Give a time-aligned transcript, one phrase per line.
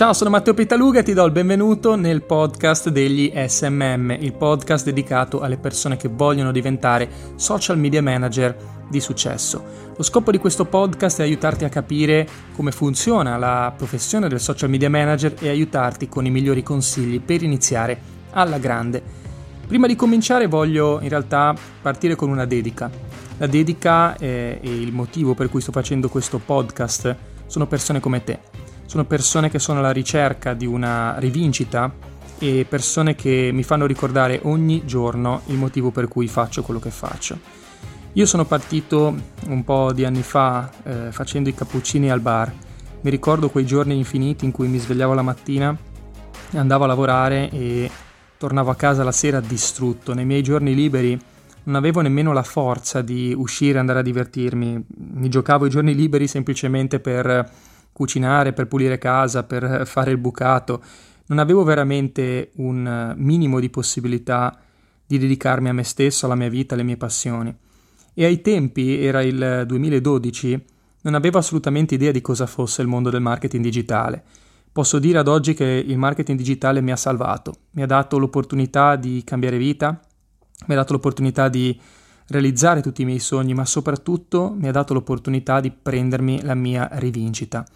[0.00, 4.86] Ciao, sono Matteo Pitaluga e ti do il benvenuto nel podcast degli SMM, il podcast
[4.86, 8.56] dedicato alle persone che vogliono diventare social media manager
[8.88, 9.62] di successo.
[9.94, 12.26] Lo scopo di questo podcast è aiutarti a capire
[12.56, 17.42] come funziona la professione del social media manager e aiutarti con i migliori consigli per
[17.42, 19.02] iniziare alla grande.
[19.66, 22.90] Prima di cominciare voglio in realtà partire con una dedica.
[23.36, 27.14] La dedica e il motivo per cui sto facendo questo podcast
[27.44, 31.92] sono persone come te sono persone che sono alla ricerca di una rivincita
[32.40, 36.90] e persone che mi fanno ricordare ogni giorno il motivo per cui faccio quello che
[36.90, 37.38] faccio.
[38.14, 39.14] Io sono partito
[39.46, 42.52] un po' di anni fa eh, facendo i cappuccini al bar.
[43.02, 45.78] Mi ricordo quei giorni infiniti in cui mi svegliavo la mattina,
[46.54, 47.88] andavo a lavorare e
[48.38, 50.14] tornavo a casa la sera distrutto.
[50.14, 51.16] Nei miei giorni liberi
[51.62, 54.84] non avevo nemmeno la forza di uscire e andare a divertirmi.
[55.12, 57.68] Mi giocavo i giorni liberi semplicemente per
[58.00, 60.82] cucinare, per pulire casa, per fare il bucato.
[61.26, 64.58] Non avevo veramente un minimo di possibilità
[65.06, 67.54] di dedicarmi a me stesso, alla mia vita, alle mie passioni.
[68.14, 70.64] E ai tempi, era il 2012,
[71.02, 74.22] non avevo assolutamente idea di cosa fosse il mondo del marketing digitale.
[74.72, 78.96] Posso dire ad oggi che il marketing digitale mi ha salvato, mi ha dato l'opportunità
[78.96, 80.00] di cambiare vita,
[80.66, 81.78] mi ha dato l'opportunità di
[82.28, 86.88] realizzare tutti i miei sogni, ma soprattutto mi ha dato l'opportunità di prendermi la mia
[86.92, 87.66] rivincita.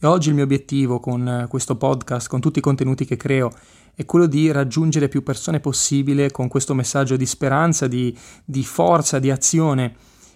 [0.00, 3.50] E oggi il mio obiettivo con eh, questo podcast, con tutti i contenuti che creo,
[3.96, 9.18] è quello di raggiungere più persone possibile con questo messaggio di speranza, di, di forza,
[9.18, 9.92] di azione,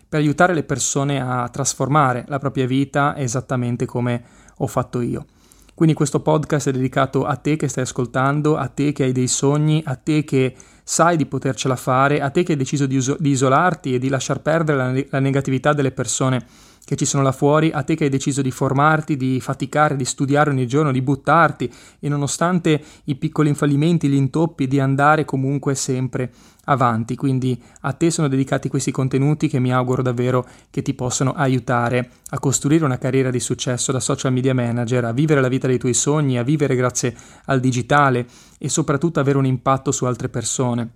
[0.09, 4.25] per aiutare le persone a trasformare la propria vita esattamente come
[4.57, 5.27] ho fatto io.
[5.75, 9.29] Quindi questo podcast è dedicato a te che stai ascoltando, a te che hai dei
[9.29, 13.17] sogni, a te che sai di potercela fare, a te che hai deciso di, iso-
[13.17, 16.45] di isolarti e di lasciar perdere la, ne- la negatività delle persone
[16.85, 20.05] che ci sono là fuori, a te che hai deciso di formarti, di faticare, di
[20.05, 25.75] studiare ogni giorno, di buttarti e nonostante i piccoli fallimenti, gli intoppi, di andare comunque
[25.75, 26.33] sempre
[26.65, 27.15] avanti.
[27.15, 32.11] Quindi a te sono dedicati questi contenuti che mi auguro davvero che ti possano aiutare
[32.31, 35.79] a costruire una carriera di successo da social media manager, a vivere la vita dei
[35.79, 37.15] tuoi sogni, a vivere grazie
[37.47, 38.27] al digitale
[38.59, 40.91] e soprattutto avere un impatto su altre persone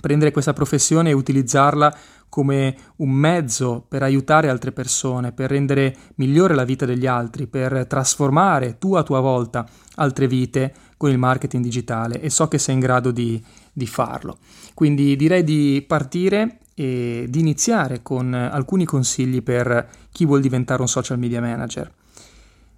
[0.00, 1.94] prendere questa professione e utilizzarla
[2.32, 7.84] come un mezzo per aiutare altre persone, per rendere migliore la vita degli altri, per
[7.86, 12.72] trasformare tu a tua volta altre vite con il marketing digitale e so che sei
[12.76, 13.38] in grado di,
[13.70, 14.38] di farlo.
[14.72, 20.88] Quindi direi di partire e di iniziare con alcuni consigli per chi vuol diventare un
[20.88, 21.92] social media manager.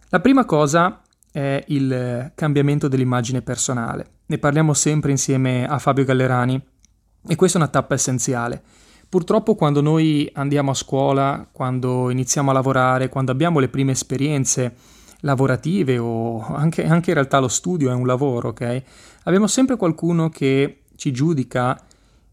[0.08, 1.00] La prima cosa
[1.30, 4.06] è il cambiamento dell'immagine personale.
[4.26, 6.60] Ne parliamo sempre insieme a Fabio Gallerani
[7.24, 8.82] e questa è una tappa essenziale.
[9.14, 14.74] Purtroppo quando noi andiamo a scuola, quando iniziamo a lavorare, quando abbiamo le prime esperienze
[15.20, 18.82] lavorative o anche, anche in realtà lo studio è un lavoro, ok?
[19.22, 21.80] Abbiamo sempre qualcuno che ci giudica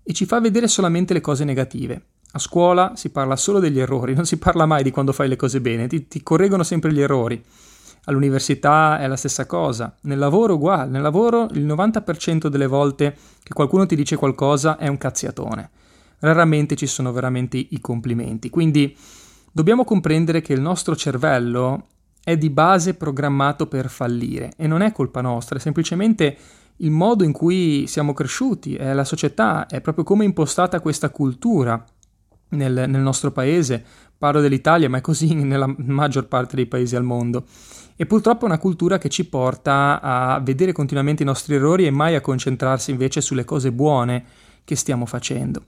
[0.02, 2.02] e ci fa vedere solamente le cose negative.
[2.31, 5.36] A scuola si parla solo degli errori, non si parla mai di quando fai le
[5.36, 7.40] cose bene, ti, ti correggono sempre gli errori.
[8.06, 13.53] All'università è la stessa cosa, nel lavoro uguale, nel lavoro il 90% delle volte che
[13.53, 15.70] qualcuno ti dice qualcosa è un cazziatone,
[16.22, 18.96] raramente ci sono veramente i complimenti, quindi
[19.52, 21.88] dobbiamo comprendere che il nostro cervello
[22.24, 26.38] è di base programmato per fallire e non è colpa nostra, è semplicemente
[26.78, 31.09] il modo in cui siamo cresciuti, è la società, è proprio come è impostata questa
[31.09, 31.84] cultura
[32.50, 33.84] nel, nel nostro paese,
[34.18, 37.46] parlo dell'Italia ma è così nella maggior parte dei paesi al mondo.
[37.96, 41.92] E purtroppo è una cultura che ci porta a vedere continuamente i nostri errori e
[41.92, 44.24] mai a concentrarsi invece sulle cose buone
[44.64, 45.64] che stiamo facendo.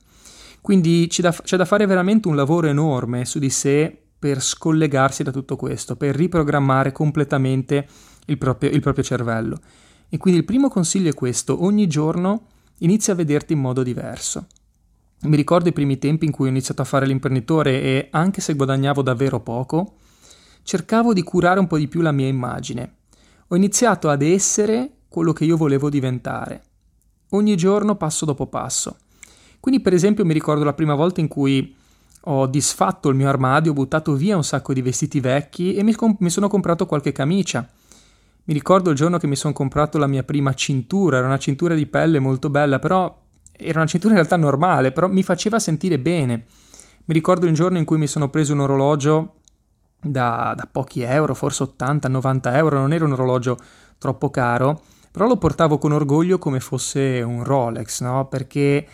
[0.64, 5.22] Quindi c'è da, c'è da fare veramente un lavoro enorme su di sé per scollegarsi
[5.22, 7.86] da tutto questo, per riprogrammare completamente
[8.28, 9.60] il proprio, il proprio cervello.
[10.08, 12.46] E quindi il primo consiglio è questo, ogni giorno
[12.78, 14.48] inizia a vederti in modo diverso.
[15.24, 18.54] Mi ricordo i primi tempi in cui ho iniziato a fare l'imprenditore e anche se
[18.54, 19.96] guadagnavo davvero poco,
[20.64, 23.00] cercavo di curare un po' di più la mia immagine.
[23.50, 26.64] Ho iniziato ad essere quello che io volevo diventare.
[27.32, 28.96] Ogni giorno passo dopo passo.
[29.64, 31.74] Quindi per esempio mi ricordo la prima volta in cui
[32.26, 35.94] ho disfatto il mio armadio, ho buttato via un sacco di vestiti vecchi e mi,
[35.94, 37.66] comp- mi sono comprato qualche camicia.
[38.44, 41.76] Mi ricordo il giorno che mi sono comprato la mia prima cintura, era una cintura
[41.76, 43.18] di pelle molto bella, però
[43.54, 46.44] era una cintura in realtà normale, però mi faceva sentire bene.
[47.06, 49.36] Mi ricordo il giorno in cui mi sono preso un orologio
[49.98, 53.58] da, da pochi euro, forse 80-90 euro, non era un orologio
[53.98, 58.28] troppo caro, però lo portavo con orgoglio come fosse un Rolex, no?
[58.28, 58.86] Perché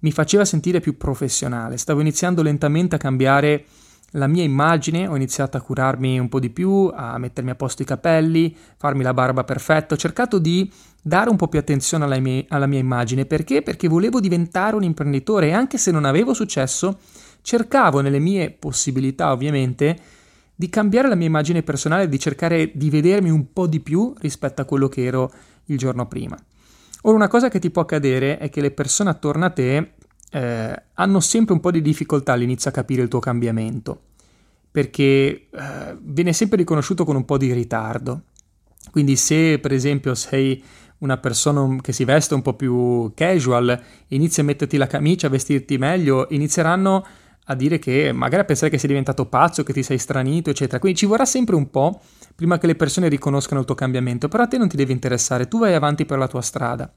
[0.00, 3.64] mi faceva sentire più professionale, stavo iniziando lentamente a cambiare
[4.12, 7.82] la mia immagine, ho iniziato a curarmi un po' di più, a mettermi a posto
[7.82, 10.70] i capelli, farmi la barba perfetta, ho cercato di
[11.02, 13.26] dare un po' più attenzione alla mia, alla mia immagine.
[13.26, 13.62] Perché?
[13.62, 16.98] Perché volevo diventare un imprenditore e anche se non avevo successo,
[17.42, 19.98] cercavo nelle mie possibilità ovviamente
[20.54, 24.62] di cambiare la mia immagine personale, di cercare di vedermi un po' di più rispetto
[24.62, 25.30] a quello che ero
[25.66, 26.36] il giorno prima.
[27.02, 29.92] Ora una cosa che ti può accadere è che le persone attorno a te
[30.30, 34.00] eh, hanno sempre un po' di difficoltà all'inizio a capire il tuo cambiamento,
[34.70, 38.22] perché eh, viene sempre riconosciuto con un po' di ritardo.
[38.90, 40.62] Quindi se per esempio sei
[40.98, 45.30] una persona che si veste un po' più casual, inizi a metterti la camicia, a
[45.30, 47.04] vestirti meglio, inizieranno
[47.48, 50.78] a dire che magari a pensare che sei diventato pazzo, che ti sei stranito, eccetera.
[50.78, 52.00] Quindi ci vorrà sempre un po'
[52.34, 55.48] prima che le persone riconoscano il tuo cambiamento, però a te non ti deve interessare,
[55.48, 56.92] tu vai avanti per la tua strada.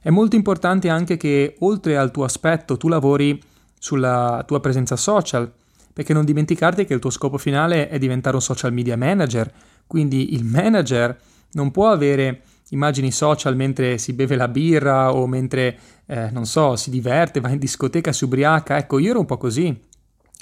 [0.00, 3.40] È molto importante anche che oltre al tuo aspetto tu lavori
[3.78, 5.50] sulla tua presenza social,
[5.92, 9.50] perché non dimenticarti che il tuo scopo finale è diventare un social media manager,
[9.86, 11.18] quindi il manager
[11.52, 16.76] non può avere immagini social mentre si beve la birra o mentre, eh, non so,
[16.76, 18.76] si diverte, va in discoteca, si ubriaca.
[18.76, 19.88] Ecco, io ero un po' così.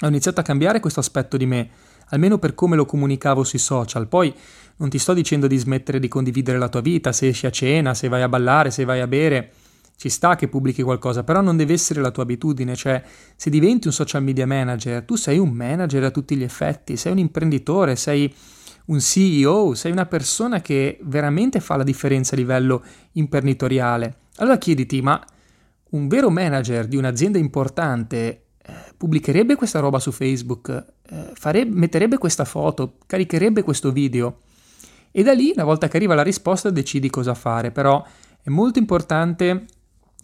[0.01, 1.69] Ho iniziato a cambiare questo aspetto di me,
[2.09, 4.07] almeno per come lo comunicavo sui social.
[4.07, 4.33] Poi
[4.77, 7.93] non ti sto dicendo di smettere di condividere la tua vita, se esci a cena,
[7.93, 9.51] se vai a ballare, se vai a bere.
[9.97, 13.03] Ci sta che pubblichi qualcosa, però non deve essere la tua abitudine, cioè
[13.35, 17.11] se diventi un social media manager, tu sei un manager a tutti gli effetti, sei
[17.11, 18.33] un imprenditore, sei
[18.89, 22.83] un CEO, sei una persona che veramente fa la differenza a livello
[23.13, 24.17] imprenditoriale.
[24.37, 25.23] Allora chiediti, ma
[25.91, 28.17] un vero manager di un'azienda importante
[28.61, 30.69] eh, pubblicherebbe questa roba su Facebook,
[31.09, 34.39] eh, farebbe, metterebbe questa foto, caricherebbe questo video?
[35.11, 37.71] E da lì, una volta che arriva la risposta, decidi cosa fare.
[37.71, 38.03] Però
[38.41, 39.65] è molto importante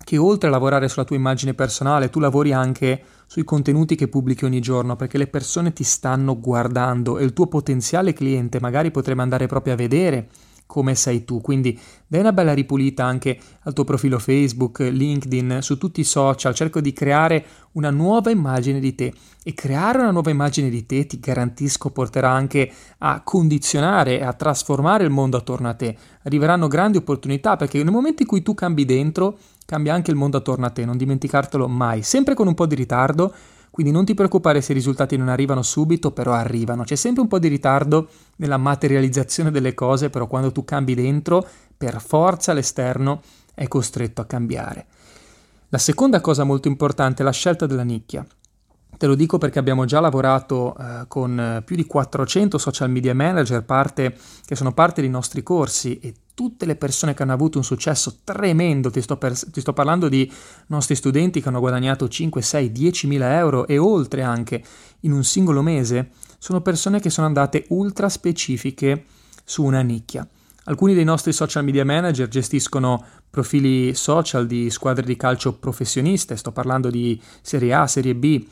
[0.04, 4.46] che oltre a lavorare sulla tua immagine personale, tu lavori anche sui contenuti che pubblichi
[4.46, 9.22] ogni giorno, perché le persone ti stanno guardando e il tuo potenziale cliente magari potrebbe
[9.22, 10.28] andare proprio a vedere
[10.66, 11.42] come sei tu.
[11.42, 16.54] Quindi dai una bella ripulita anche al tuo profilo Facebook, LinkedIn, su tutti i social,
[16.54, 19.14] cerco di creare una nuova immagine di te
[19.44, 24.34] e creare una nuova immagine di te ti garantisco porterà anche a condizionare e a
[24.34, 25.96] trasformare il mondo attorno a te.
[26.24, 30.38] Arriveranno grandi opportunità perché nel momento in cui tu cambi dentro, cambia anche il mondo
[30.38, 33.34] attorno a te, non dimenticartelo mai, sempre con un po' di ritardo
[33.76, 36.84] quindi non ti preoccupare se i risultati non arrivano subito, però arrivano.
[36.86, 38.08] C'è sempre un po' di ritardo
[38.38, 41.46] nella materializzazione delle cose, però quando tu cambi dentro,
[41.76, 43.22] per forza l'esterno
[43.54, 44.86] è costretto a cambiare.
[45.68, 48.26] La seconda cosa molto importante è la scelta della nicchia.
[48.98, 53.14] Te lo dico perché abbiamo già lavorato eh, con eh, più di 400 social media
[53.14, 54.16] manager parte,
[54.46, 58.20] che sono parte dei nostri corsi e tutte le persone che hanno avuto un successo
[58.24, 60.32] tremendo, ti sto, per, ti sto parlando di
[60.68, 64.64] nostri studenti che hanno guadagnato 5, 6, 10 mila euro e oltre anche
[65.02, 69.06] in un singolo mese, sono persone che sono andate ultra specifiche
[69.44, 70.28] su una nicchia.
[70.68, 76.52] Alcuni dei nostri social media manager gestiscono profili social di squadre di calcio professioniste, sto
[76.52, 78.44] parlando di Serie A, Serie B,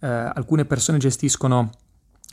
[0.00, 1.70] eh, alcune persone gestiscono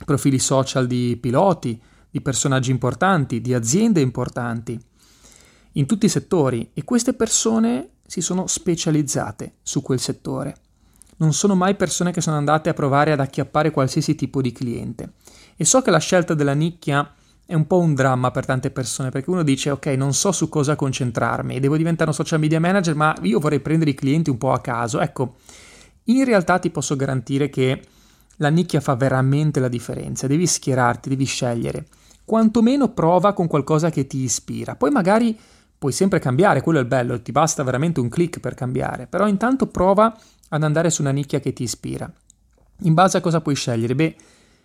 [0.04, 1.80] profili social di piloti,
[2.10, 4.78] di personaggi importanti, di aziende importanti,
[5.72, 10.56] in tutti i settori e queste persone si sono specializzate su quel settore.
[11.18, 15.12] Non sono mai persone che sono andate a provare ad acchiappare qualsiasi tipo di cliente.
[15.56, 17.12] E so che la scelta della nicchia
[17.44, 20.48] è un po' un dramma per tante persone perché uno dice ok non so su
[20.48, 24.38] cosa concentrarmi, devo diventare un social media manager ma io vorrei prendere i clienti un
[24.38, 25.00] po' a caso.
[25.00, 25.36] Ecco,
[26.08, 27.82] in realtà ti posso garantire che
[28.36, 31.86] la nicchia fa veramente la differenza, devi schierarti, devi scegliere.
[32.24, 35.38] Quantomeno prova con qualcosa che ti ispira, poi magari
[35.78, 39.26] puoi sempre cambiare, quello è il bello, ti basta veramente un click per cambiare, però
[39.28, 40.16] intanto prova
[40.48, 42.10] ad andare su una nicchia che ti ispira.
[42.82, 43.94] In base a cosa puoi scegliere?
[43.94, 44.16] Beh,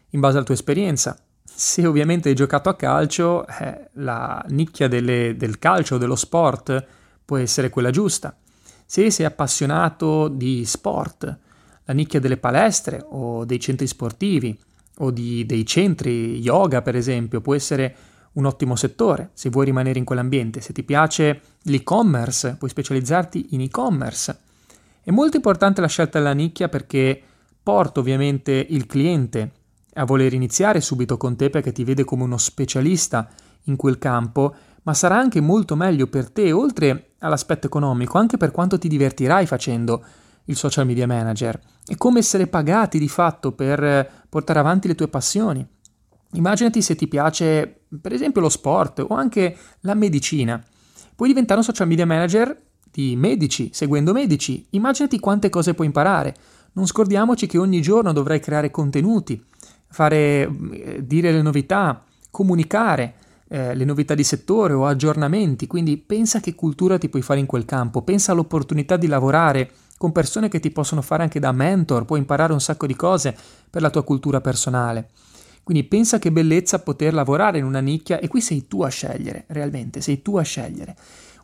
[0.10, 1.18] in base alla tua esperienza.
[1.44, 6.86] Se ovviamente hai giocato a calcio, eh, la nicchia delle, del calcio, dello sport,
[7.26, 8.36] può essere quella giusta.
[8.94, 11.38] Se sei appassionato di sport,
[11.86, 14.56] la nicchia delle palestre o dei centri sportivi
[15.00, 17.96] o di, dei centri yoga, per esempio, può essere
[18.34, 20.62] un ottimo settore se vuoi rimanere in quell'ambiente.
[20.62, 24.38] Se ti piace l'e-commerce, puoi specializzarti in e-commerce.
[25.04, 27.20] È molto importante la scelta della nicchia perché
[27.64, 29.52] porta ovviamente il cliente
[29.94, 33.28] a voler iniziare subito con te perché ti vede come uno specialista
[33.64, 38.52] in quel campo ma sarà anche molto meglio per te, oltre all'aspetto economico, anche per
[38.52, 40.04] quanto ti divertirai facendo
[40.46, 41.60] il social media manager.
[41.86, 45.66] È come essere pagati di fatto per portare avanti le tue passioni.
[46.34, 50.62] Immaginati se ti piace, per esempio, lo sport o anche la medicina.
[51.16, 52.56] Puoi diventare un social media manager
[52.92, 54.66] di medici, seguendo medici.
[54.72, 56.36] Immaginati quante cose puoi imparare.
[56.74, 59.42] Non scordiamoci che ogni giorno dovrai creare contenuti
[59.94, 63.14] fare, eh, dire le novità, comunicare
[63.54, 67.46] eh, le novità di settore o aggiornamenti, quindi pensa che cultura ti puoi fare in
[67.46, 72.06] quel campo, pensa all'opportunità di lavorare con persone che ti possono fare anche da mentor,
[72.06, 73.38] puoi imparare un sacco di cose
[73.70, 75.12] per la tua cultura personale.
[75.62, 79.46] Quindi pensa che bellezza poter lavorare in una nicchia e qui sei tu a scegliere,
[79.50, 80.96] realmente, sei tu a scegliere.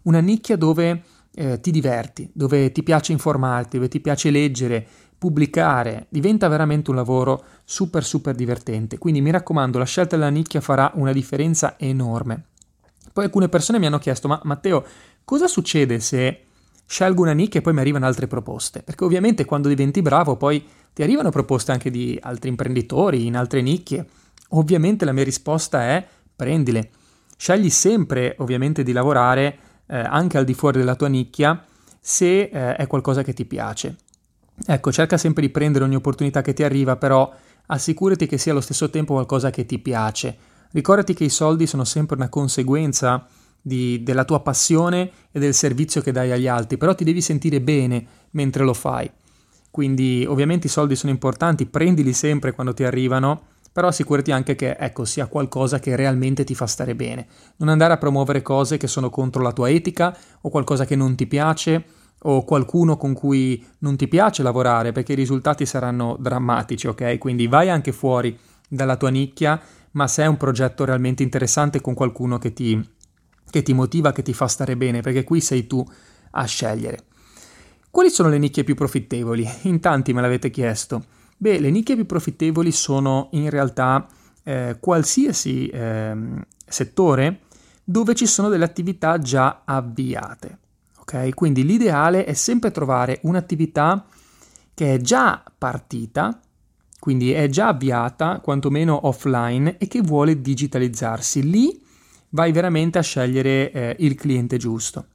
[0.01, 1.03] Una nicchia dove
[1.35, 4.87] eh, ti diverti, dove ti piace informarti, dove ti piace leggere,
[5.19, 8.97] pubblicare, diventa veramente un lavoro super super divertente.
[8.97, 12.45] Quindi mi raccomando, la scelta della nicchia farà una differenza enorme.
[13.11, 14.83] Poi alcune persone mi hanno chiesto, ma Matteo,
[15.25, 16.43] cosa succede se
[16.85, 18.81] scelgo una nicchia e poi mi arrivano altre proposte?
[18.81, 23.61] Perché ovviamente quando diventi bravo poi ti arrivano proposte anche di altri imprenditori in altre
[23.61, 24.05] nicchie.
[24.51, 26.91] Ovviamente la mia risposta è prendile.
[27.35, 31.61] Scegli sempre ovviamente di lavorare eh, anche al di fuori della tua nicchia
[31.99, 33.97] se eh, è qualcosa che ti piace.
[34.65, 37.31] Ecco, cerca sempre di prendere ogni opportunità che ti arriva, però
[37.67, 40.37] assicurati che sia allo stesso tempo qualcosa che ti piace.
[40.71, 43.25] Ricordati che i soldi sono sempre una conseguenza
[43.61, 47.61] di, della tua passione e del servizio che dai agli altri, però ti devi sentire
[47.61, 49.09] bene mentre lo fai.
[49.71, 54.75] Quindi ovviamente i soldi sono importanti, prendili sempre quando ti arrivano, però assicurati anche che
[54.79, 57.27] ecco, sia qualcosa che realmente ti fa stare bene.
[57.57, 61.15] Non andare a promuovere cose che sono contro la tua etica o qualcosa che non
[61.15, 61.85] ti piace
[62.23, 67.17] o qualcuno con cui non ti piace lavorare perché i risultati saranno drammatici, ok?
[67.17, 69.59] Quindi vai anche fuori dalla tua nicchia,
[69.91, 72.79] ma se è un progetto realmente interessante con qualcuno che ti,
[73.49, 75.83] che ti motiva, che ti fa stare bene, perché qui sei tu
[76.31, 77.05] a scegliere.
[77.89, 79.47] Quali sono le nicchie più profittevoli?
[79.63, 81.03] In tanti me l'avete chiesto.
[81.37, 84.05] Beh, le nicchie più profittevoli sono in realtà
[84.43, 86.15] eh, qualsiasi eh,
[86.65, 87.39] settore
[87.83, 90.57] dove ci sono delle attività già avviate.
[91.09, 91.33] Ok?
[91.33, 94.05] Quindi l'ideale è sempre trovare un'attività
[94.75, 96.39] che è già partita,
[96.99, 101.49] quindi è già avviata, quantomeno offline, e che vuole digitalizzarsi.
[101.49, 101.83] Lì
[102.29, 105.07] vai veramente a scegliere eh, il cliente giusto.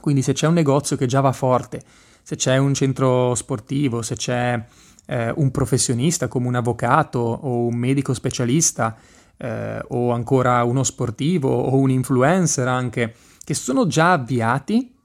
[0.00, 1.82] Quindi se c'è un negozio che già va forte,
[2.22, 4.64] se c'è un centro sportivo, se c'è
[5.04, 8.96] eh, un professionista come un avvocato o un medico specialista
[9.36, 13.14] eh, o ancora uno sportivo o un influencer anche,
[13.44, 14.95] che sono già avviati,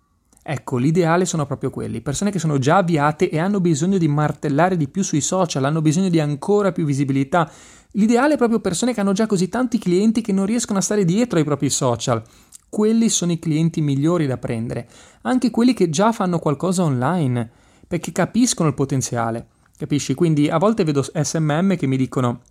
[0.43, 4.75] Ecco, l'ideale sono proprio quelli, persone che sono già avviate e hanno bisogno di martellare
[4.75, 7.49] di più sui social, hanno bisogno di ancora più visibilità.
[7.91, 11.05] L'ideale è proprio persone che hanno già così tanti clienti che non riescono a stare
[11.05, 12.23] dietro ai propri social.
[12.67, 14.89] Quelli sono i clienti migliori da prendere,
[15.23, 17.49] anche quelli che già fanno qualcosa online,
[17.87, 19.45] perché capiscono il potenziale.
[19.77, 20.15] Capisci?
[20.15, 22.41] Quindi a volte vedo SMM che mi dicono: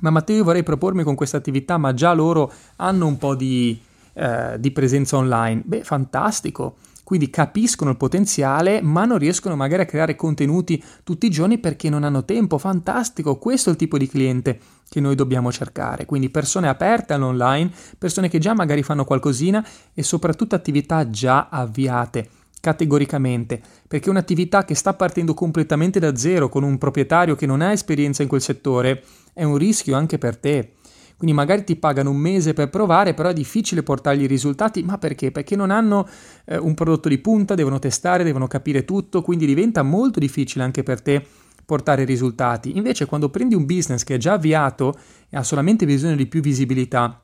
[0.00, 3.78] Ma Matteo, io vorrei propormi con questa attività, ma già loro hanno un po' di,
[4.14, 5.62] eh, di presenza online.
[5.64, 6.76] Beh, fantastico
[7.06, 11.88] quindi capiscono il potenziale ma non riescono magari a creare contenuti tutti i giorni perché
[11.88, 12.58] non hanno tempo.
[12.58, 14.58] Fantastico, questo è il tipo di cliente
[14.88, 20.02] che noi dobbiamo cercare, quindi persone aperte all'online, persone che già magari fanno qualcosina e
[20.02, 26.76] soprattutto attività già avviate categoricamente, perché un'attività che sta partendo completamente da zero con un
[26.76, 30.72] proprietario che non ha esperienza in quel settore è un rischio anche per te.
[31.16, 34.98] Quindi magari ti pagano un mese per provare, però è difficile portargli i risultati, ma
[34.98, 35.30] perché?
[35.30, 36.06] Perché non hanno
[36.44, 40.82] eh, un prodotto di punta, devono testare, devono capire tutto, quindi diventa molto difficile anche
[40.82, 41.24] per te
[41.64, 42.76] portare risultati.
[42.76, 44.94] Invece quando prendi un business che è già avviato
[45.30, 47.22] e ha solamente bisogno di più visibilità,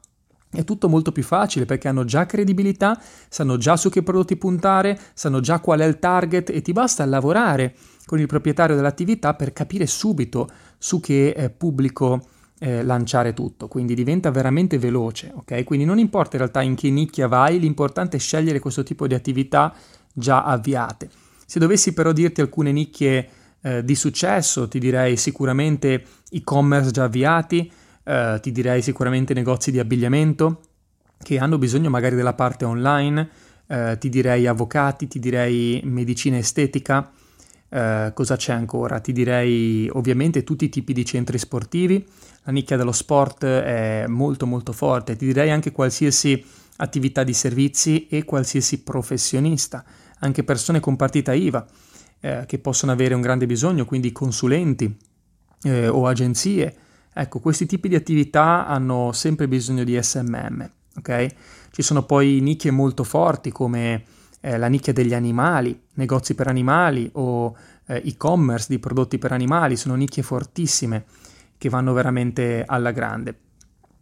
[0.50, 4.98] è tutto molto più facile perché hanno già credibilità, sanno già su che prodotti puntare,
[5.14, 9.52] sanno già qual è il target e ti basta lavorare con il proprietario dell'attività per
[9.52, 12.22] capire subito su che eh, pubblico
[12.62, 15.64] eh, lanciare tutto, quindi diventa veramente veloce, ok?
[15.64, 19.14] Quindi non importa in realtà in che nicchia vai, l'importante è scegliere questo tipo di
[19.14, 19.74] attività
[20.12, 21.10] già avviate.
[21.44, 23.28] Se dovessi però dirti alcune nicchie
[23.62, 27.68] eh, di successo, ti direi sicuramente e-commerce già avviati,
[28.04, 30.60] eh, ti direi sicuramente negozi di abbigliamento
[31.20, 33.28] che hanno bisogno magari della parte online,
[33.66, 37.10] eh, ti direi avvocati, ti direi medicina estetica,
[37.68, 39.00] eh, cosa c'è ancora?
[39.00, 42.06] Ti direi ovviamente tutti i tipi di centri sportivi,
[42.44, 46.44] la nicchia dello sport è molto molto forte, ti direi anche qualsiasi
[46.76, 49.84] attività di servizi e qualsiasi professionista,
[50.18, 51.64] anche persone con partita IVA
[52.20, 54.96] eh, che possono avere un grande bisogno, quindi consulenti
[55.62, 56.76] eh, o agenzie.
[57.12, 61.26] Ecco, questi tipi di attività hanno sempre bisogno di SMM, ok?
[61.70, 64.04] Ci sono poi nicchie molto forti come
[64.40, 67.54] eh, la nicchia degli animali, negozi per animali o
[67.86, 71.04] eh, e-commerce di prodotti per animali, sono nicchie fortissime
[71.62, 73.38] che vanno veramente alla grande.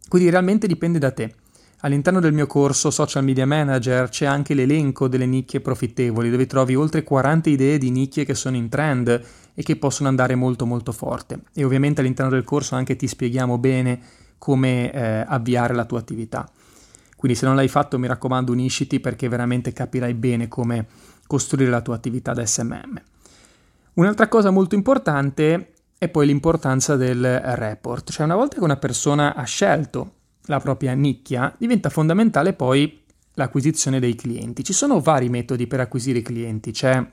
[0.09, 1.35] Quindi realmente dipende da te.
[1.81, 6.73] All'interno del mio corso Social Media Manager c'è anche l'elenco delle nicchie profittevoli, dove trovi
[6.73, 9.09] oltre 40 idee di nicchie che sono in trend
[9.53, 11.43] e che possono andare molto molto forte.
[11.53, 13.99] E ovviamente all'interno del corso anche ti spieghiamo bene
[14.39, 16.49] come eh, avviare la tua attività.
[17.15, 20.87] Quindi se non l'hai fatto mi raccomando unisciti perché veramente capirai bene come
[21.27, 22.99] costruire la tua attività da SMM.
[23.93, 25.70] Un'altra cosa molto importante
[26.01, 30.13] è poi l'importanza del report, cioè una volta che una persona ha scelto
[30.45, 33.03] la propria nicchia, diventa fondamentale poi
[33.35, 34.63] l'acquisizione dei clienti.
[34.63, 37.07] Ci sono vari metodi per acquisire clienti, c'è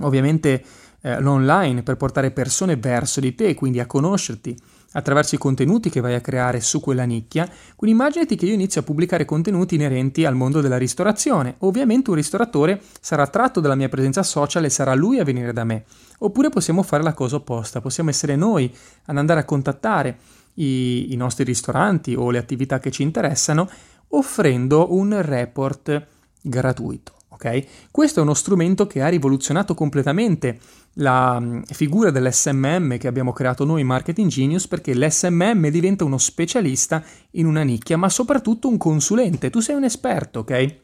[0.00, 0.62] ovviamente
[1.00, 4.54] eh, l'online per portare persone verso di te, quindi a conoscerti
[4.92, 7.48] attraverso i contenuti che vai a creare su quella nicchia.
[7.76, 11.56] Quindi immaginati che io inizio a pubblicare contenuti inerenti al mondo della ristorazione.
[11.58, 15.64] Ovviamente un ristoratore sarà attratto dalla mia presenza social e sarà lui a venire da
[15.64, 15.84] me.
[16.20, 18.74] Oppure possiamo fare la cosa opposta, possiamo essere noi
[19.06, 20.18] ad andare a contattare
[20.54, 23.68] i, i nostri ristoranti o le attività che ci interessano
[24.08, 26.06] offrendo un report
[26.40, 27.12] gratuito.
[27.28, 27.66] Okay?
[27.90, 30.58] Questo è uno strumento che ha rivoluzionato completamente
[30.98, 36.18] la mm, figura dell'SMM che abbiamo creato noi in Marketing Genius perché l'SMM diventa uno
[36.18, 37.02] specialista
[37.32, 39.50] in una nicchia, ma soprattutto un consulente.
[39.50, 40.50] Tu sei un esperto, ok?
[40.50, 40.82] E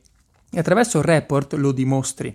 [0.59, 2.35] attraverso il report lo dimostri.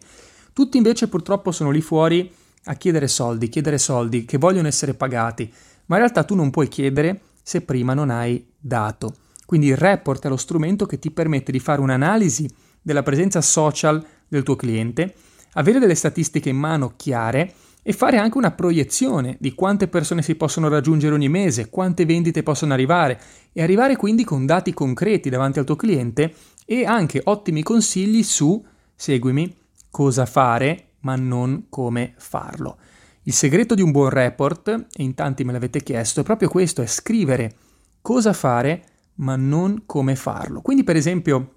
[0.54, 2.32] Tutti invece purtroppo sono lì fuori
[2.66, 5.52] a chiedere soldi, chiedere soldi, che vogliono essere pagati,
[5.86, 9.16] ma in realtà tu non puoi chiedere se prima non hai dato.
[9.46, 12.48] Quindi il report è lo strumento che ti permette di fare un'analisi
[12.82, 15.16] della presenza social del tuo cliente,
[15.54, 20.36] avere delle statistiche in mano chiare e fare anche una proiezione di quante persone si
[20.36, 23.20] possono raggiungere ogni mese, quante vendite possono arrivare
[23.54, 26.34] e arrivare quindi con dati concreti davanti al tuo cliente
[26.66, 28.64] e anche ottimi consigli su,
[28.96, 29.56] seguimi,
[29.90, 32.78] cosa fare ma non come farlo.
[33.24, 36.82] Il segreto di un buon report, e in tanti me l'avete chiesto, è proprio questo,
[36.82, 37.56] è scrivere
[38.02, 38.84] cosa fare
[39.16, 40.62] ma non come farlo.
[40.62, 41.54] Quindi per esempio,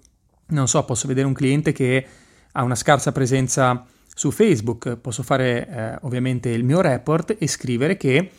[0.47, 2.05] non so, posso vedere un cliente che
[2.51, 7.97] ha una scarsa presenza su Facebook, posso fare eh, ovviamente il mio report e scrivere
[7.97, 8.31] che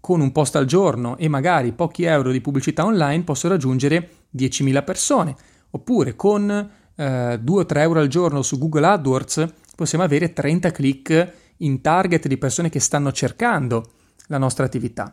[0.00, 4.84] con un post al giorno e magari pochi euro di pubblicità online posso raggiungere 10.000
[4.84, 5.36] persone,
[5.70, 10.70] oppure con eh, 2 o 3 euro al giorno su Google AdWords possiamo avere 30
[10.70, 13.92] click in target di persone che stanno cercando
[14.26, 15.10] la nostra attività.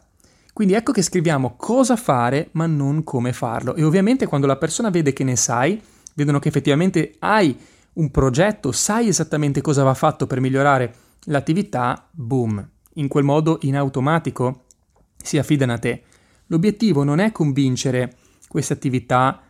[0.51, 4.89] Quindi ecco che scriviamo cosa fare ma non come farlo e ovviamente quando la persona
[4.89, 5.81] vede che ne sai,
[6.15, 7.57] vedono che effettivamente hai
[7.99, 10.93] un progetto, sai esattamente cosa va fatto per migliorare
[11.25, 14.63] l'attività, boom, in quel modo in automatico
[15.21, 16.03] si affidano a te.
[16.47, 18.15] L'obiettivo non è convincere
[18.47, 19.41] queste attività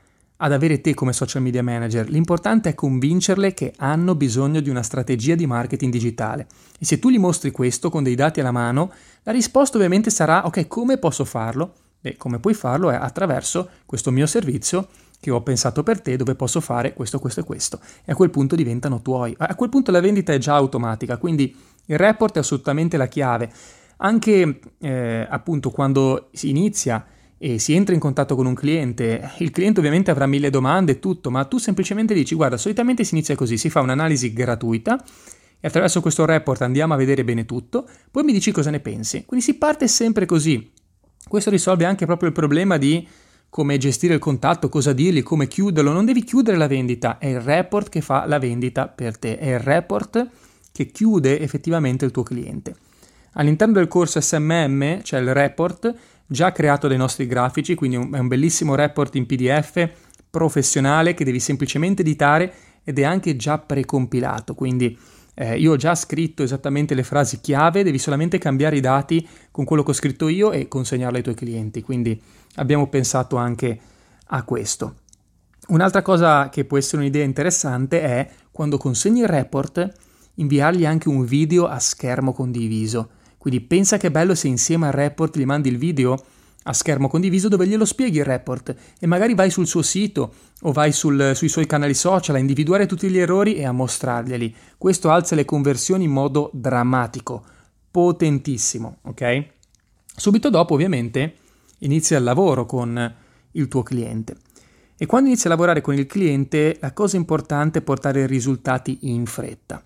[0.41, 4.83] ad avere te come social media manager, l'importante è convincerle che hanno bisogno di una
[4.83, 6.47] strategia di marketing digitale.
[6.79, 8.91] E se tu gli mostri questo con dei dati alla mano,
[9.23, 11.73] la risposta ovviamente sarà ok, come posso farlo?
[12.01, 14.88] E come puoi farlo è attraverso questo mio servizio
[15.19, 17.79] che ho pensato per te dove posso fare questo, questo e questo.
[18.05, 19.36] E a quel punto diventano tuoi.
[19.38, 21.55] A quel punto la vendita è già automatica, quindi
[21.86, 23.51] il report è assolutamente la chiave.
[23.97, 27.05] Anche eh, appunto quando si inizia
[27.38, 30.99] e si entra in contatto con un cliente, il cliente ovviamente avrà mille domande e
[30.99, 35.01] tutto, ma tu semplicemente dici guarda, solitamente si inizia così, si fa un'analisi gratuita
[35.60, 39.25] e attraverso questo report andiamo a vedere bene tutto, poi mi dici cosa ne pensi.
[39.25, 40.71] Quindi si parte sempre così.
[41.27, 43.05] Questo risolve anche proprio il problema di
[43.49, 45.91] come gestire il contatto, cosa dirgli, come chiuderlo.
[45.91, 49.53] Non devi chiudere la vendita, è il report che fa la vendita per te, è
[49.53, 50.27] il report
[50.71, 52.75] che chiude effettivamente il tuo cliente.
[53.33, 55.93] All'interno del corso SMM c'è il report
[56.25, 59.89] già creato dai nostri grafici, quindi è un bellissimo report in PDF
[60.29, 64.97] professionale che devi semplicemente editare ed è anche già precompilato, quindi
[65.39, 69.63] eh, io ho già scritto esattamente le frasi chiave, devi solamente cambiare i dati con
[69.63, 72.21] quello che ho scritto io e consegnarlo ai tuoi clienti, quindi
[72.56, 73.80] abbiamo pensato anche
[74.28, 74.95] a questo.
[75.69, 79.89] Un'altra cosa che può essere un'idea interessante è quando consegni il report
[80.36, 85.38] inviargli anche un video a schermo condiviso quindi pensa che bello se insieme al report
[85.38, 86.21] gli mandi il video
[86.63, 90.72] a schermo condiviso dove glielo spieghi il report e magari vai sul suo sito o
[90.72, 94.56] vai sul, sui suoi canali social a individuare tutti gli errori e a mostrarglieli.
[94.78, 97.43] Questo alza le conversioni in modo drammatico,
[97.89, 99.48] potentissimo, ok?
[100.15, 101.36] Subito dopo ovviamente
[101.80, 103.15] inizia il lavoro con
[103.52, 104.36] il tuo cliente.
[104.98, 109.26] E quando inizi a lavorare con il cliente la cosa importante è portare risultati in
[109.26, 109.82] fretta.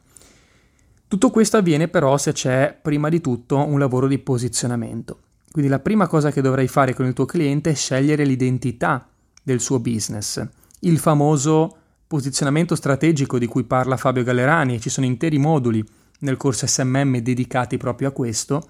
[1.07, 5.19] Tutto questo avviene però se c'è prima di tutto un lavoro di posizionamento.
[5.53, 9.07] Quindi la prima cosa che dovrai fare con il tuo cliente è scegliere l'identità
[9.43, 10.43] del suo business,
[10.79, 15.85] il famoso posizionamento strategico di cui parla Fabio Gallerani e ci sono interi moduli
[16.21, 18.67] nel corso SMM dedicati proprio a questo,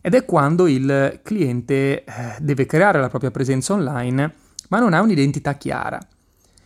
[0.00, 2.04] ed è quando il cliente eh,
[2.40, 4.34] deve creare la propria presenza online
[4.70, 6.00] ma non ha un'identità chiara.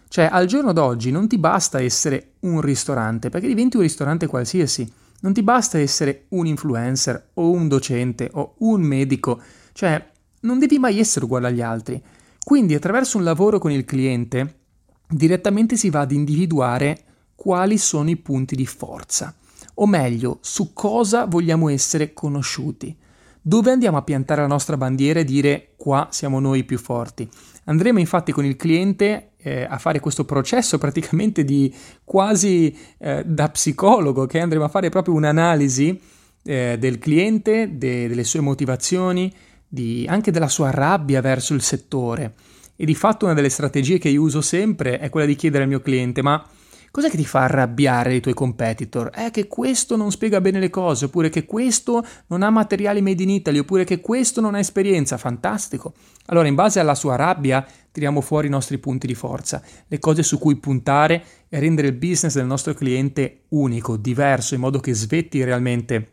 [0.06, 4.88] Cioè, al giorno d'oggi non ti basta essere un ristorante, perché diventi un ristorante qualsiasi.
[5.20, 9.40] Non ti basta essere un influencer o un docente o un medico,
[9.72, 12.00] cioè non devi mai essere uguale agli altri.
[12.44, 14.60] Quindi attraverso un lavoro con il cliente
[15.08, 17.02] direttamente si va ad individuare
[17.34, 19.34] quali sono i punti di forza,
[19.74, 22.96] o meglio, su cosa vogliamo essere conosciuti.
[23.40, 27.28] Dove andiamo a piantare la nostra bandiera e dire qua siamo noi più forti?
[27.68, 33.50] Andremo infatti con il cliente eh, a fare questo processo praticamente di quasi eh, da
[33.50, 36.00] psicologo, che andremo a fare proprio un'analisi
[36.44, 39.30] eh, del cliente, de- delle sue motivazioni,
[39.68, 42.34] di, anche della sua rabbia verso il settore.
[42.74, 45.68] E di fatto una delle strategie che io uso sempre è quella di chiedere al
[45.68, 46.42] mio cliente, ma
[46.90, 49.10] Cos'è che ti fa arrabbiare i tuoi competitor?
[49.10, 53.22] È che questo non spiega bene le cose, oppure che questo non ha materiali made
[53.22, 55.18] in Italy, oppure che questo non ha esperienza.
[55.18, 55.94] Fantastico.
[56.26, 60.22] Allora, in base alla sua rabbia, tiriamo fuori i nostri punti di forza, le cose
[60.22, 64.94] su cui puntare e rendere il business del nostro cliente unico, diverso, in modo che
[64.94, 66.12] svetti realmente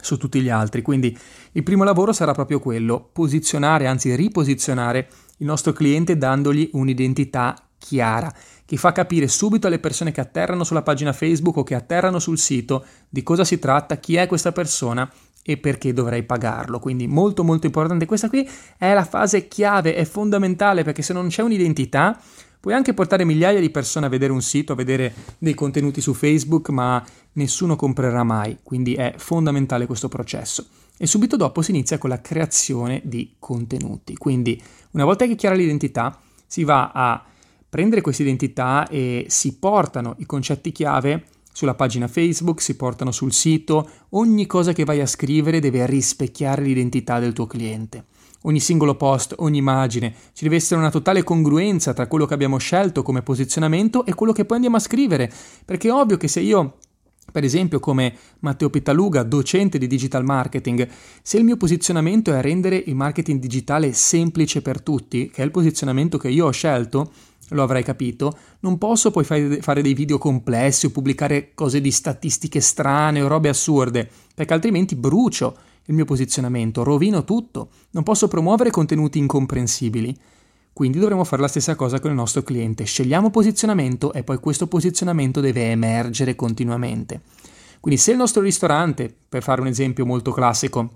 [0.00, 0.82] su tutti gli altri.
[0.82, 1.16] Quindi
[1.52, 5.08] il primo lavoro sarà proprio quello, posizionare, anzi riposizionare
[5.38, 8.32] il nostro cliente dandogli un'identità chiara
[8.64, 12.38] che fa capire subito alle persone che atterrano sulla pagina Facebook o che atterrano sul
[12.38, 15.10] sito di cosa si tratta, chi è questa persona
[15.44, 16.78] e perché dovrei pagarlo.
[16.78, 18.06] Quindi molto molto importante.
[18.06, 22.18] Questa qui è la fase chiave, è fondamentale perché se non c'è un'identità
[22.60, 26.14] puoi anche portare migliaia di persone a vedere un sito, a vedere dei contenuti su
[26.14, 28.58] Facebook, ma nessuno comprerà mai.
[28.62, 30.66] Quindi è fondamentale questo processo.
[30.96, 34.16] E subito dopo si inizia con la creazione di contenuti.
[34.16, 36.16] Quindi una volta che è chiara l'identità
[36.46, 37.24] si va a
[37.72, 43.32] prendere questa identità e si portano i concetti chiave sulla pagina Facebook, si portano sul
[43.32, 48.04] sito, ogni cosa che vai a scrivere deve rispecchiare l'identità del tuo cliente.
[48.42, 52.58] Ogni singolo post, ogni immagine, ci deve essere una totale congruenza tra quello che abbiamo
[52.58, 55.32] scelto come posizionamento e quello che poi andiamo a scrivere,
[55.64, 56.76] perché è ovvio che se io
[57.30, 60.86] per esempio, come Matteo Pitaluga, docente di digital marketing,
[61.22, 65.50] se il mio posizionamento è rendere il marketing digitale semplice per tutti, che è il
[65.50, 67.10] posizionamento che io ho scelto,
[67.52, 72.60] lo avrai capito, non posso poi fare dei video complessi o pubblicare cose di statistiche
[72.60, 78.70] strane o robe assurde, perché altrimenti brucio il mio posizionamento, rovino tutto, non posso promuovere
[78.70, 80.16] contenuti incomprensibili.
[80.72, 84.66] Quindi dovremo fare la stessa cosa con il nostro cliente, scegliamo posizionamento e poi questo
[84.66, 87.20] posizionamento deve emergere continuamente.
[87.78, 90.92] Quindi se il nostro ristorante, per fare un esempio molto classico,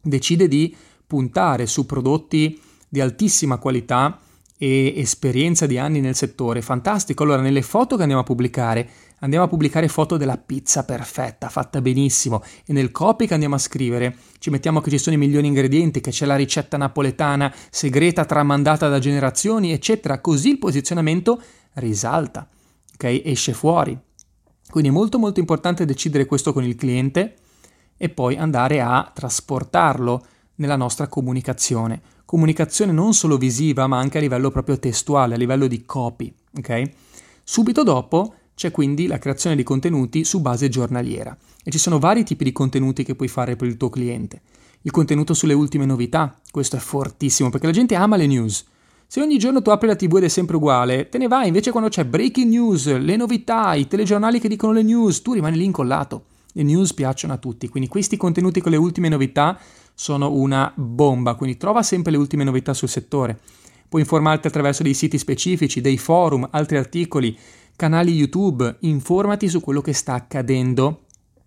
[0.00, 4.20] decide di puntare su prodotti di altissima qualità,
[4.58, 7.22] e esperienza di anni nel settore, fantastico.
[7.22, 8.88] Allora, nelle foto che andiamo a pubblicare,
[9.18, 13.58] andiamo a pubblicare foto della pizza perfetta, fatta benissimo, e nel copy che andiamo a
[13.58, 18.24] scrivere ci mettiamo che ci sono i migliori ingredienti, che c'è la ricetta napoletana segreta
[18.24, 20.20] tramandata da generazioni, eccetera.
[20.20, 21.40] Così il posizionamento
[21.74, 22.48] risalta,
[22.94, 23.22] ok?
[23.24, 23.98] Esce fuori.
[24.68, 27.36] Quindi è molto molto importante decidere questo con il cliente
[27.96, 30.24] e poi andare a trasportarlo
[30.56, 35.66] nella nostra comunicazione comunicazione non solo visiva ma anche a livello proprio testuale, a livello
[35.66, 36.30] di copy.
[36.58, 36.92] Okay?
[37.42, 42.24] Subito dopo c'è quindi la creazione di contenuti su base giornaliera e ci sono vari
[42.24, 44.40] tipi di contenuti che puoi fare per il tuo cliente.
[44.82, 48.64] Il contenuto sulle ultime novità, questo è fortissimo perché la gente ama le news.
[49.08, 51.70] Se ogni giorno tu apri la TV ed è sempre uguale, te ne vai, invece
[51.70, 55.64] quando c'è breaking news, le novità, i telegiornali che dicono le news, tu rimani lì
[55.64, 56.24] incollato.
[56.52, 59.58] Le news piacciono a tutti, quindi questi contenuti con le ultime novità
[59.98, 63.40] sono una bomba, quindi trova sempre le ultime novità sul settore.
[63.88, 67.36] Puoi informarti attraverso dei siti specifici, dei forum, altri articoli,
[67.74, 71.04] canali YouTube, informati su quello che sta accadendo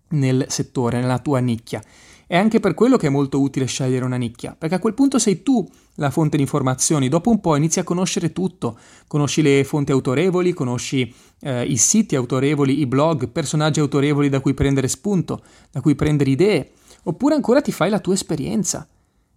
[0.08, 1.80] nel settore, nella tua nicchia.
[2.26, 5.20] È anche per quello che è molto utile scegliere una nicchia, perché a quel punto
[5.20, 5.64] sei tu
[5.96, 10.52] la fonte di informazioni, dopo un po' inizi a conoscere tutto, conosci le fonti autorevoli,
[10.52, 15.94] conosci eh, i siti autorevoli, i blog, personaggi autorevoli da cui prendere spunto, da cui
[15.94, 16.70] prendere idee,
[17.04, 18.88] Oppure ancora ti fai la tua esperienza.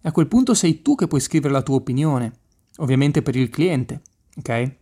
[0.01, 2.33] E a quel punto sei tu che puoi scrivere la tua opinione,
[2.77, 4.01] ovviamente per il cliente,
[4.37, 4.75] ok?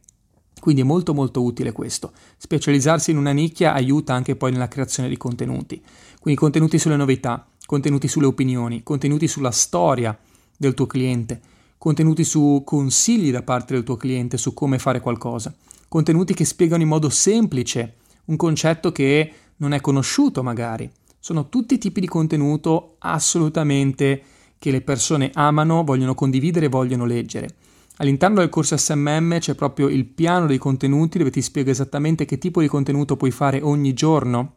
[0.59, 2.11] Quindi è molto molto utile questo.
[2.37, 5.81] Specializzarsi in una nicchia aiuta anche poi nella creazione di contenuti.
[6.19, 10.17] Quindi contenuti sulle novità, contenuti sulle opinioni, contenuti sulla storia
[10.55, 11.41] del tuo cliente,
[11.77, 15.51] contenuti su consigli da parte del tuo cliente su come fare qualcosa,
[15.87, 20.89] contenuti che spiegano in modo semplice un concetto che non è conosciuto magari,
[21.21, 24.23] sono tutti tipi di contenuto assolutamente
[24.57, 27.55] che le persone amano, vogliono condividere, vogliono leggere.
[27.97, 32.39] All'interno del corso SMM c'è proprio il piano dei contenuti dove ti spiego esattamente che
[32.39, 34.55] tipo di contenuto puoi fare ogni giorno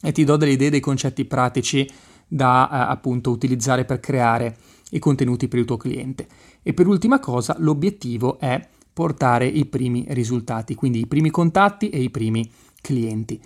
[0.00, 1.86] e ti do delle idee dei concetti pratici
[2.26, 4.56] da eh, appunto utilizzare per creare
[4.92, 6.26] i contenuti per il tuo cliente.
[6.62, 12.00] E per ultima cosa, l'obiettivo è portare i primi risultati, quindi i primi contatti e
[12.00, 12.50] i primi
[12.80, 13.38] clienti.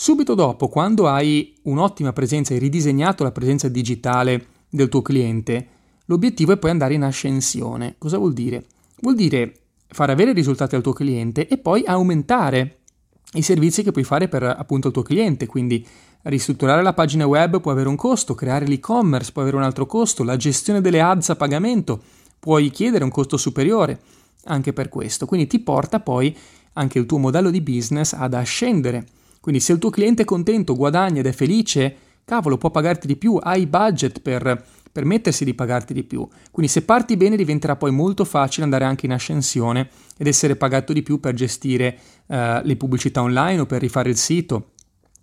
[0.00, 5.68] Subito dopo, quando hai un'ottima presenza, hai ridisegnato la presenza digitale del tuo cliente,
[6.04, 7.96] l'obiettivo è poi andare in ascensione.
[7.98, 8.64] Cosa vuol dire?
[9.00, 9.54] Vuol dire
[9.88, 12.78] far avere risultati al tuo cliente e poi aumentare
[13.32, 15.84] i servizi che puoi fare per appunto il tuo cliente, quindi
[16.22, 20.22] ristrutturare la pagina web può avere un costo, creare l'e-commerce può avere un altro costo,
[20.22, 22.00] la gestione delle ads a pagamento
[22.38, 24.00] puoi chiedere un costo superiore
[24.44, 26.34] anche per questo, quindi ti porta poi
[26.74, 29.04] anche il tuo modello di business ad ascendere.
[29.48, 33.16] Quindi se il tuo cliente è contento, guadagna ed è felice, cavolo, può pagarti di
[33.16, 36.28] più, hai budget per permettersi di pagarti di più.
[36.50, 40.92] Quindi se parti bene diventerà poi molto facile andare anche in ascensione ed essere pagato
[40.92, 44.72] di più per gestire uh, le pubblicità online o per rifare il sito.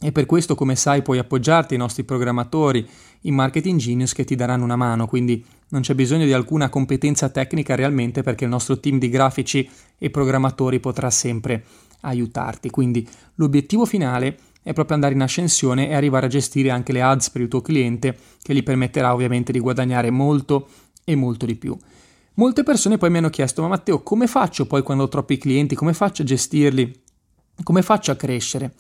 [0.01, 2.83] E per questo, come sai, puoi appoggiarti ai nostri programmatori
[3.21, 7.29] in Marketing Genius che ti daranno una mano, quindi non c'è bisogno di alcuna competenza
[7.29, 11.63] tecnica realmente perché il nostro team di grafici e programmatori potrà sempre
[12.01, 12.69] aiutarti.
[12.69, 17.29] Quindi l'obiettivo finale è proprio andare in ascensione e arrivare a gestire anche le ads
[17.29, 20.67] per il tuo cliente, che gli permetterà ovviamente di guadagnare molto
[21.03, 21.77] e molto di più.
[22.35, 25.75] Molte persone poi mi hanno chiesto: Ma Matteo, come faccio poi quando ho troppi clienti?
[25.75, 27.01] Come faccio a gestirli?
[27.63, 28.73] Come faccio a crescere?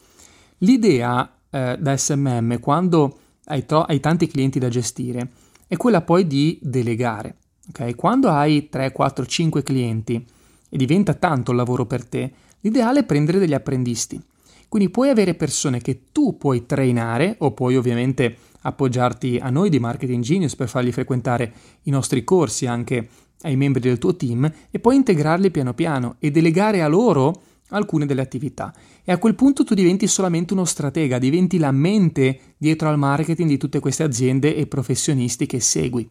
[0.59, 5.29] L'idea eh, da SMM, quando hai, tro- hai, tanti clienti da gestire,
[5.67, 7.37] è quella poi di delegare.
[7.69, 7.93] Okay?
[7.95, 10.25] Quando hai 3, 4, 5 clienti
[10.69, 14.21] e diventa tanto il lavoro per te, l'ideale è prendere degli apprendisti.
[14.67, 19.79] Quindi puoi avere persone che tu puoi trainare o puoi ovviamente appoggiarti a noi di
[19.79, 23.07] Marketing Genius per fargli frequentare i nostri corsi anche
[23.41, 28.05] ai membri del tuo team e poi integrarli piano piano e delegare a loro alcune
[28.05, 28.73] delle attività.
[29.03, 33.49] E a quel punto tu diventi solamente uno stratega, diventi la mente dietro al marketing
[33.49, 36.07] di tutte queste aziende e professionisti che segui.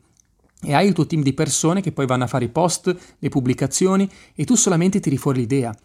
[0.63, 3.29] E hai il tuo team di persone che poi vanno a fare i post, le
[3.29, 5.77] pubblicazioni e tu solamente tiri fuori l'idea.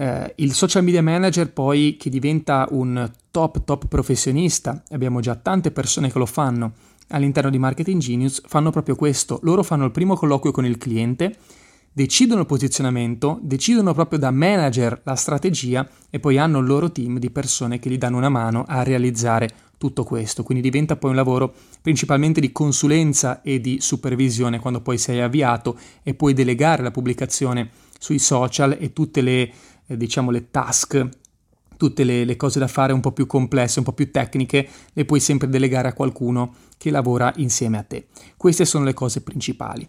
[0.00, 5.72] Eh, il social media manager poi che diventa un top top professionista, abbiamo già tante
[5.72, 6.72] persone che lo fanno
[7.08, 11.36] all'interno di Marketing Genius, fanno proprio questo, loro fanno il primo colloquio con il cliente,
[11.92, 17.18] decidono il posizionamento, decidono proprio da manager la strategia e poi hanno il loro team
[17.18, 20.44] di persone che gli danno una mano a realizzare tutto questo.
[20.44, 25.76] Quindi diventa poi un lavoro principalmente di consulenza e di supervisione quando poi sei avviato
[26.04, 29.50] e puoi delegare la pubblicazione sui social e tutte le
[29.88, 31.08] eh, diciamo le task,
[31.76, 35.04] tutte le, le, cose da fare un po' più complesse, un po' più tecniche, le
[35.04, 38.06] puoi sempre delegare a qualcuno che lavora insieme a te.
[38.36, 39.88] Queste sono le cose principali.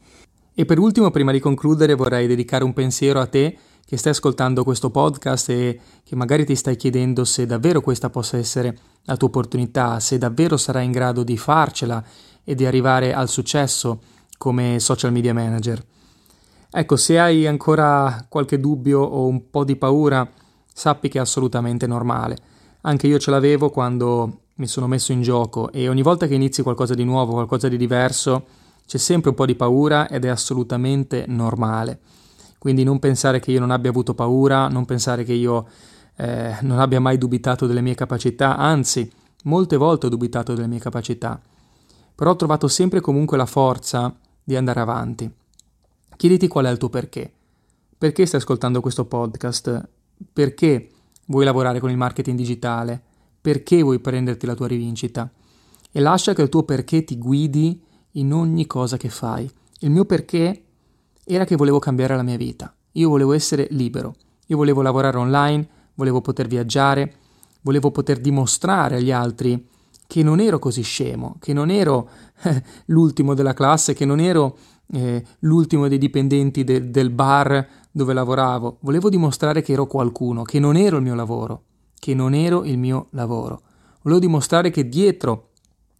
[0.54, 4.64] E per ultimo, prima di concludere, vorrei dedicare un pensiero a te che stai ascoltando
[4.64, 9.30] questo podcast e che magari ti stai chiedendo se davvero questa possa essere la tua
[9.30, 12.04] opportunità, se davvero sarai in grado di farcela
[12.44, 14.02] e di arrivare al successo
[14.38, 15.84] come social media manager.
[16.71, 20.29] Ecco, se hai ancora qualche dubbio o un po' di paura,
[20.71, 22.38] sappi che è assolutamente normale.
[22.82, 26.62] Anche io ce l'avevo quando mi sono messo in gioco e ogni volta che inizi
[26.62, 28.45] qualcosa di nuovo, qualcosa di diverso,
[28.86, 32.01] c'è sempre un po' di paura ed è assolutamente normale.
[32.60, 35.65] Quindi non pensare che io non abbia avuto paura, non pensare che io
[36.17, 39.12] eh, non abbia mai dubitato delle mie capacità, anzi,
[39.45, 41.41] molte volte ho dubitato delle mie capacità,
[42.13, 45.38] però ho trovato sempre comunque la forza di andare avanti.
[46.19, 47.32] Chiediti qual è il tuo perché.
[47.97, 49.88] Perché stai ascoltando questo podcast?
[50.34, 50.89] Perché
[51.27, 53.01] vuoi lavorare con il marketing digitale?
[53.39, 55.32] Perché vuoi prenderti la tua rivincita?
[55.89, 59.49] E lascia che il tuo perché ti guidi in ogni cosa che fai.
[59.79, 60.63] Il mio perché
[61.23, 62.75] era che volevo cambiare la mia vita.
[62.91, 64.13] Io volevo essere libero.
[64.47, 67.15] Io volevo lavorare online, volevo poter viaggiare,
[67.62, 69.69] volevo poter dimostrare agli altri
[70.05, 72.10] che non ero così scemo, che non ero
[72.88, 74.58] l'ultimo della classe, che non ero
[74.91, 78.78] eh, l'ultimo dei dipendenti de- del bar dove lavoravo.
[78.82, 81.63] Volevo dimostrare che ero qualcuno, che non ero il mio lavoro,
[81.97, 83.62] che non ero il mio lavoro.
[84.02, 85.49] Volevo dimostrare che dietro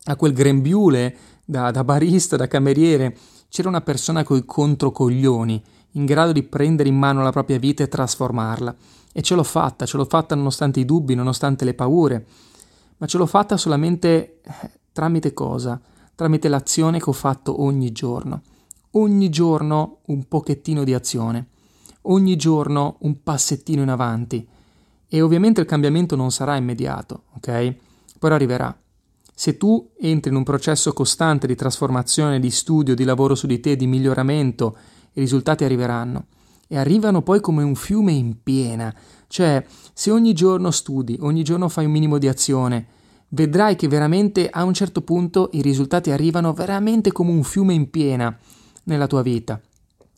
[0.06, 3.16] a quel grembiule da, da barista, da cameriere,
[3.50, 5.62] c'era una persona coi controcoglioni,
[5.94, 8.76] in grado di prendere in mano la propria vita e trasformarla.
[9.12, 12.26] E ce l'ho fatta, ce l'ho fatta nonostante i dubbi, nonostante le paure,
[12.98, 15.80] ma ce l'ho fatta solamente eh, tramite cosa?
[16.14, 18.42] Tramite l'azione che ho fatto ogni giorno
[18.92, 21.48] ogni giorno un pochettino di azione,
[22.04, 24.48] ogni giorno un passettino in avanti.
[25.08, 27.76] E ovviamente il cambiamento non sarà immediato, ok?
[28.20, 28.76] Però arriverà.
[29.34, 33.60] Se tu entri in un processo costante di trasformazione, di studio, di lavoro su di
[33.60, 34.78] te, di miglioramento,
[35.14, 36.26] i risultati arriveranno.
[36.68, 38.94] E arrivano poi come un fiume in piena.
[39.28, 42.86] Cioè, se ogni giorno studi, ogni giorno fai un minimo di azione,
[43.30, 47.90] vedrai che veramente a un certo punto i risultati arrivano veramente come un fiume in
[47.90, 48.38] piena
[48.90, 49.60] nella tua vita.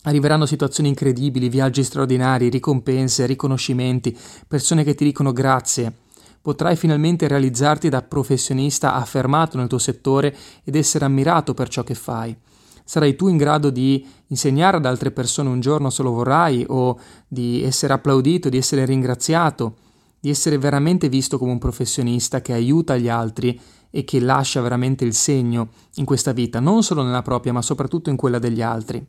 [0.04, 5.94] Arriveranno situazioni incredibili, viaggi straordinari, ricompense, riconoscimenti, persone che ti dicono grazie.
[6.42, 11.94] Potrai finalmente realizzarti da professionista affermato nel tuo settore ed essere ammirato per ciò che
[11.94, 12.36] fai.
[12.84, 17.00] Sarai tu in grado di insegnare ad altre persone un giorno se lo vorrai o
[17.28, 19.76] di essere applaudito, di essere ringraziato,
[20.20, 23.60] di essere veramente visto come un professionista che aiuta gli altri
[23.92, 28.10] e che lascia veramente il segno in questa vita, non solo nella propria ma soprattutto
[28.10, 29.06] in quella degli altri.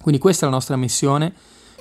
[0.00, 1.32] Quindi questa è la nostra missione.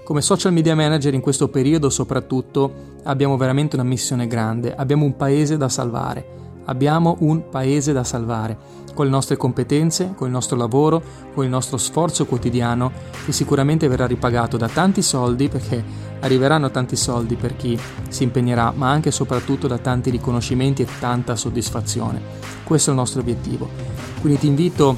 [0.04, 5.18] Come social media manager in questo periodo soprattutto abbiamo veramente una missione grande, abbiamo un
[5.18, 6.26] paese da salvare,
[6.66, 11.04] abbiamo un paese da salvare con le nostre competenze, con il nostro lavoro,
[11.36, 12.92] con il nostro sforzo quotidiano
[13.24, 15.84] che sicuramente verrà ripagato da tanti soldi perché
[16.22, 17.80] arriveranno tanti soldi per chi
[18.10, 22.20] si impegnerà, ma anche e soprattutto da tanti riconoscimenti e tanta soddisfazione.
[22.64, 23.70] Questo è il nostro obiettivo.
[24.20, 24.98] Quindi ti invito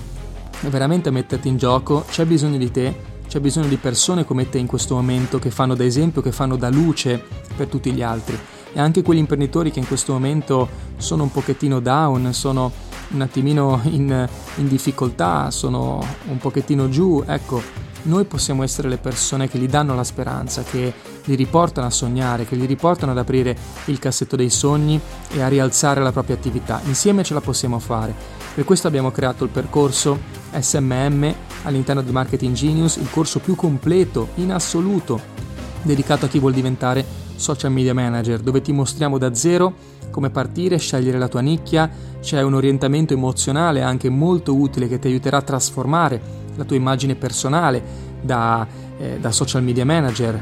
[0.69, 4.57] veramente a metterti in gioco, c'è bisogno di te c'è bisogno di persone come te
[4.57, 7.23] in questo momento che fanno da esempio, che fanno da luce
[7.55, 8.35] per tutti gli altri.
[8.73, 12.71] E anche quegli imprenditori che in questo momento sono un pochettino down, sono
[13.09, 17.61] un attimino in, in difficoltà, sono un pochettino giù, ecco,
[18.03, 20.93] noi possiamo essere le persone che gli danno la speranza, che
[21.25, 24.99] li riportano a sognare, che li riportano ad aprire il cassetto dei sogni
[25.31, 26.81] e a rialzare la propria attività.
[26.85, 28.13] Insieme ce la possiamo fare.
[28.53, 30.19] Per questo abbiamo creato il percorso
[30.57, 35.37] SMM all'interno di Marketing Genius, il corso più completo in assoluto
[35.81, 37.05] dedicato a chi vuol diventare
[37.39, 39.73] social media manager, dove ti mostriamo da zero
[40.11, 45.07] come partire, scegliere la tua nicchia, c'è un orientamento emozionale anche molto utile che ti
[45.07, 46.21] aiuterà a trasformare
[46.55, 47.81] la tua immagine personale
[48.21, 50.41] da, eh, da social media manager,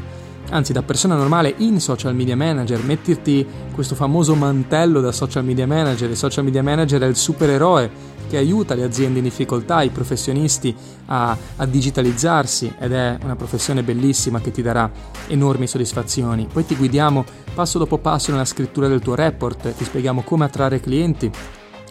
[0.49, 5.67] anzi da persona normale in social media manager, metterti questo famoso mantello da social media
[5.67, 9.89] manager, il social media manager è il supereroe che aiuta le aziende in difficoltà, i
[9.89, 14.89] professionisti a, a, digitalizzarsi ed è una professione bellissima che ti darà
[15.27, 16.47] enormi soddisfazioni.
[16.51, 20.79] Poi ti guidiamo passo dopo passo nella scrittura del tuo report, ti spieghiamo come attrarre
[20.79, 21.31] clienti,